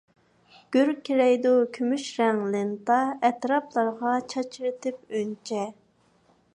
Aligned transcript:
گۈركىرەيدۇ 0.75 1.51
كۈمۈش 1.75 2.07
رەڭ 2.21 2.41
لېنتا، 2.55 2.99
ئەتراپلارغا 3.29 4.15
چاچرىتىپ 4.35 5.19
ئۈنچە. 5.21 5.69